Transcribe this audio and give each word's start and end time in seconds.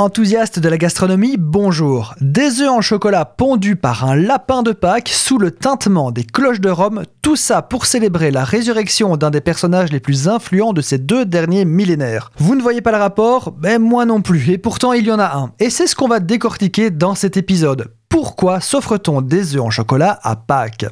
Enthousiaste 0.00 0.60
de 0.60 0.68
la 0.68 0.78
gastronomie, 0.78 1.34
bonjour. 1.36 2.14
Des 2.20 2.60
œufs 2.60 2.70
en 2.70 2.80
chocolat 2.80 3.24
pondus 3.24 3.74
par 3.74 4.04
un 4.04 4.14
lapin 4.14 4.62
de 4.62 4.70
Pâques 4.70 5.08
sous 5.08 5.38
le 5.38 5.50
tintement 5.50 6.12
des 6.12 6.22
cloches 6.22 6.60
de 6.60 6.70
Rome, 6.70 7.02
tout 7.20 7.34
ça 7.34 7.62
pour 7.62 7.84
célébrer 7.84 8.30
la 8.30 8.44
résurrection 8.44 9.16
d'un 9.16 9.30
des 9.30 9.40
personnages 9.40 9.90
les 9.90 9.98
plus 9.98 10.28
influents 10.28 10.72
de 10.72 10.82
ces 10.82 10.98
deux 10.98 11.24
derniers 11.24 11.64
millénaires. 11.64 12.30
Vous 12.38 12.54
ne 12.54 12.62
voyez 12.62 12.80
pas 12.80 12.92
le 12.92 12.98
rapport? 12.98 13.50
Ben 13.50 13.82
moi 13.82 14.04
non 14.04 14.22
plus, 14.22 14.50
et 14.50 14.58
pourtant 14.58 14.92
il 14.92 15.04
y 15.04 15.10
en 15.10 15.18
a 15.18 15.36
un. 15.36 15.50
Et 15.58 15.68
c'est 15.68 15.88
ce 15.88 15.96
qu'on 15.96 16.06
va 16.06 16.20
décortiquer 16.20 16.90
dans 16.92 17.16
cet 17.16 17.36
épisode. 17.36 17.90
Pourquoi 18.08 18.60
s'offre-t-on 18.60 19.20
des 19.20 19.56
œufs 19.56 19.62
en 19.62 19.70
chocolat 19.70 20.20
à 20.22 20.36
Pâques? 20.36 20.86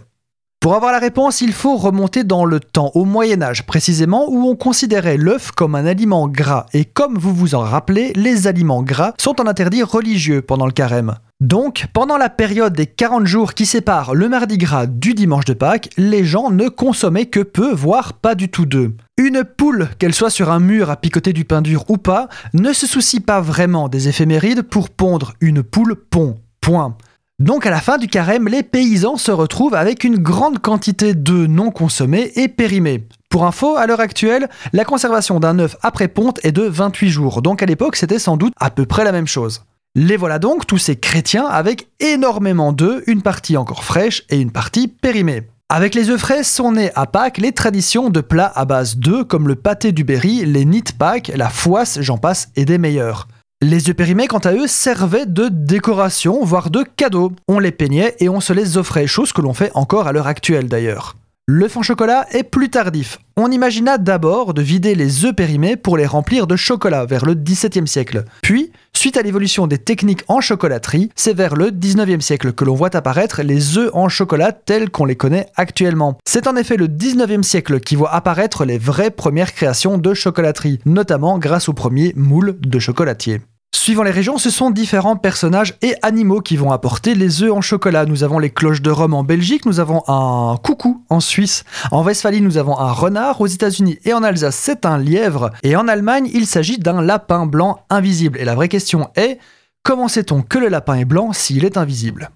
Pour 0.66 0.74
avoir 0.74 0.90
la 0.90 0.98
réponse, 0.98 1.42
il 1.42 1.52
faut 1.52 1.76
remonter 1.76 2.24
dans 2.24 2.44
le 2.44 2.58
temps, 2.58 2.90
au 2.94 3.04
Moyen 3.04 3.40
Âge 3.40 3.64
précisément, 3.66 4.26
où 4.28 4.48
on 4.48 4.56
considérait 4.56 5.16
l'œuf 5.16 5.52
comme 5.52 5.76
un 5.76 5.86
aliment 5.86 6.26
gras. 6.26 6.66
Et 6.72 6.84
comme 6.84 7.16
vous 7.16 7.32
vous 7.32 7.54
en 7.54 7.60
rappelez, 7.60 8.12
les 8.16 8.48
aliments 8.48 8.82
gras 8.82 9.12
sont 9.16 9.40
un 9.40 9.46
interdit 9.46 9.84
religieux 9.84 10.42
pendant 10.42 10.66
le 10.66 10.72
carême. 10.72 11.14
Donc, 11.38 11.86
pendant 11.92 12.16
la 12.16 12.30
période 12.30 12.72
des 12.72 12.86
40 12.86 13.28
jours 13.28 13.54
qui 13.54 13.64
séparent 13.64 14.16
le 14.16 14.28
mardi 14.28 14.58
gras 14.58 14.86
du 14.86 15.14
dimanche 15.14 15.44
de 15.44 15.54
Pâques, 15.54 15.90
les 15.96 16.24
gens 16.24 16.50
ne 16.50 16.68
consommaient 16.68 17.26
que 17.26 17.44
peu, 17.44 17.72
voire 17.72 18.14
pas 18.14 18.34
du 18.34 18.48
tout 18.48 18.66
d'œufs. 18.66 18.90
Une 19.18 19.44
poule, 19.44 19.88
qu'elle 20.00 20.14
soit 20.14 20.30
sur 20.30 20.50
un 20.50 20.58
mur 20.58 20.90
à 20.90 20.96
picoter 20.96 21.32
du 21.32 21.44
pain 21.44 21.62
dur 21.62 21.84
ou 21.88 21.96
pas, 21.96 22.28
ne 22.54 22.72
se 22.72 22.88
soucie 22.88 23.20
pas 23.20 23.40
vraiment 23.40 23.88
des 23.88 24.08
éphémérides 24.08 24.62
pour 24.62 24.90
pondre 24.90 25.34
une 25.40 25.62
poule 25.62 25.94
pond. 25.94 26.40
Point. 26.60 26.96
Donc 27.38 27.66
à 27.66 27.70
la 27.70 27.82
fin 27.82 27.98
du 27.98 28.08
carême, 28.08 28.48
les 28.48 28.62
paysans 28.62 29.18
se 29.18 29.30
retrouvent 29.30 29.74
avec 29.74 30.04
une 30.04 30.16
grande 30.16 30.58
quantité 30.58 31.12
d'œufs 31.12 31.48
non 31.48 31.70
consommés 31.70 32.32
et 32.36 32.48
périmés. 32.48 33.06
Pour 33.28 33.44
info, 33.44 33.76
à 33.76 33.86
l'heure 33.86 34.00
actuelle, 34.00 34.48
la 34.72 34.86
conservation 34.86 35.38
d'un 35.38 35.58
œuf 35.58 35.76
après 35.82 36.08
ponte 36.08 36.40
est 36.44 36.52
de 36.52 36.62
28 36.62 37.10
jours, 37.10 37.42
donc 37.42 37.62
à 37.62 37.66
l'époque 37.66 37.96
c'était 37.96 38.18
sans 38.18 38.38
doute 38.38 38.54
à 38.58 38.70
peu 38.70 38.86
près 38.86 39.04
la 39.04 39.12
même 39.12 39.26
chose. 39.26 39.64
Les 39.94 40.16
voilà 40.16 40.38
donc, 40.38 40.66
tous 40.66 40.78
ces 40.78 40.96
chrétiens, 40.96 41.44
avec 41.44 41.88
énormément 42.00 42.72
d'œufs, 42.72 43.02
une 43.06 43.20
partie 43.20 43.58
encore 43.58 43.84
fraîche 43.84 44.24
et 44.30 44.40
une 44.40 44.50
partie 44.50 44.88
périmée. 44.88 45.42
Avec 45.68 45.94
les 45.94 46.08
œufs 46.08 46.20
frais 46.20 46.42
sont 46.42 46.72
nées 46.72 46.90
à 46.94 47.04
Pâques 47.04 47.38
les 47.38 47.52
traditions 47.52 48.08
de 48.08 48.22
plats 48.22 48.52
à 48.54 48.64
base 48.64 48.96
d'œufs 48.96 49.26
comme 49.26 49.48
le 49.48 49.56
pâté 49.56 49.92
du 49.92 50.04
Berry, 50.04 50.46
les 50.46 50.64
nids 50.64 50.84
Pâques, 50.98 51.32
la 51.34 51.50
foisse, 51.50 52.00
j'en 52.00 52.16
passe, 52.16 52.48
et 52.56 52.64
des 52.64 52.78
meilleurs. 52.78 53.28
Les 53.68 53.90
œufs 53.90 53.96
périmés, 53.96 54.28
quant 54.28 54.38
à 54.38 54.52
eux, 54.52 54.68
servaient 54.68 55.26
de 55.26 55.48
décoration, 55.48 56.44
voire 56.44 56.70
de 56.70 56.84
cadeau. 56.84 57.32
On 57.48 57.58
les 57.58 57.72
peignait 57.72 58.14
et 58.20 58.28
on 58.28 58.38
se 58.38 58.52
les 58.52 58.76
offrait, 58.76 59.08
chose 59.08 59.32
que 59.32 59.40
l'on 59.40 59.54
fait 59.54 59.72
encore 59.74 60.06
à 60.06 60.12
l'heure 60.12 60.28
actuelle 60.28 60.68
d'ailleurs. 60.68 61.16
L'œuf 61.48 61.76
en 61.76 61.82
chocolat 61.82 62.28
est 62.30 62.44
plus 62.44 62.70
tardif. 62.70 63.18
On 63.36 63.50
imagina 63.50 63.98
d'abord 63.98 64.54
de 64.54 64.62
vider 64.62 64.94
les 64.94 65.24
œufs 65.24 65.34
périmés 65.34 65.74
pour 65.74 65.96
les 65.96 66.06
remplir 66.06 66.46
de 66.46 66.54
chocolat 66.54 67.06
vers 67.06 67.26
le 67.26 67.34
XVIIe 67.34 67.88
siècle. 67.88 68.24
Puis, 68.40 68.70
suite 68.92 69.16
à 69.16 69.22
l'évolution 69.22 69.66
des 69.66 69.78
techniques 69.78 70.22
en 70.28 70.40
chocolaterie, 70.40 71.10
c'est 71.16 71.34
vers 71.34 71.56
le 71.56 71.72
XIXe 71.72 72.24
siècle 72.24 72.52
que 72.52 72.64
l'on 72.64 72.76
voit 72.76 72.94
apparaître 72.94 73.42
les 73.42 73.78
œufs 73.78 73.90
en 73.94 74.08
chocolat 74.08 74.52
tels 74.52 74.90
qu'on 74.90 75.06
les 75.06 75.16
connaît 75.16 75.48
actuellement. 75.56 76.18
C'est 76.24 76.46
en 76.46 76.54
effet 76.54 76.76
le 76.76 76.86
XIXe 76.86 77.44
siècle 77.44 77.80
qui 77.80 77.96
voit 77.96 78.14
apparaître 78.14 78.64
les 78.64 78.78
vraies 78.78 79.10
premières 79.10 79.52
créations 79.52 79.98
de 79.98 80.14
chocolaterie, 80.14 80.78
notamment 80.84 81.40
grâce 81.40 81.68
aux 81.68 81.74
premiers 81.74 82.12
moules 82.14 82.56
de 82.60 82.78
chocolatiers. 82.78 83.40
Suivant 83.86 84.02
les 84.02 84.10
régions, 84.10 84.36
ce 84.36 84.50
sont 84.50 84.72
différents 84.72 85.14
personnages 85.14 85.76
et 85.80 85.94
animaux 86.02 86.40
qui 86.40 86.56
vont 86.56 86.72
apporter 86.72 87.14
les 87.14 87.44
œufs 87.44 87.52
en 87.52 87.60
chocolat. 87.60 88.04
Nous 88.04 88.24
avons 88.24 88.40
les 88.40 88.50
cloches 88.50 88.82
de 88.82 88.90
Rome 88.90 89.14
en 89.14 89.22
Belgique, 89.22 89.64
nous 89.64 89.78
avons 89.78 90.02
un 90.08 90.56
coucou 90.56 91.04
en 91.08 91.20
Suisse, 91.20 91.62
en 91.92 92.02
Westphalie 92.02 92.40
nous 92.40 92.58
avons 92.58 92.76
un 92.76 92.90
renard, 92.90 93.40
aux 93.40 93.46
États-Unis 93.46 94.00
et 94.04 94.12
en 94.12 94.24
Alsace 94.24 94.56
c'est 94.56 94.86
un 94.86 94.98
lièvre, 94.98 95.52
et 95.62 95.76
en 95.76 95.86
Allemagne 95.86 96.28
il 96.34 96.48
s'agit 96.48 96.78
d'un 96.78 97.00
lapin 97.00 97.46
blanc 97.46 97.78
invisible. 97.88 98.40
Et 98.40 98.44
la 98.44 98.56
vraie 98.56 98.66
question 98.68 99.08
est, 99.14 99.38
comment 99.84 100.08
sait-on 100.08 100.42
que 100.42 100.58
le 100.58 100.66
lapin 100.66 100.94
est 100.94 101.04
blanc 101.04 101.32
s'il 101.32 101.64
est 101.64 101.76
invisible? 101.76 102.30